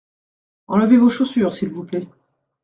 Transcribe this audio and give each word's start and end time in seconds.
Enlevez 0.67 0.97
vos 0.97 1.11
chaussures 1.11 1.53
s’il 1.53 1.69
vous 1.69 1.83
plait. 1.83 2.07